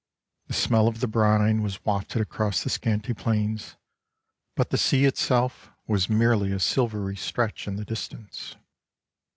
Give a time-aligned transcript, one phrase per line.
[0.47, 3.75] The smell of the brine was wafted across the scanty plains,
[4.55, 8.55] but the sea itself was merely a silvery stretch in the distance.